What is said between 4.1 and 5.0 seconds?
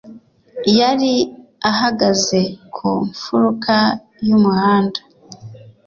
y'umuhanda.